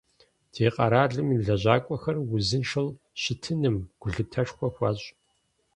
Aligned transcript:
Ди 0.53 0.67
къэралым 0.75 1.27
и 1.35 1.37
лэжьакӀуэхэр 1.45 2.17
узыншэу 2.35 2.89
щытыным 3.21 3.77
гулъытэшхуэ 4.01 4.67
хуащӀ. 4.75 5.07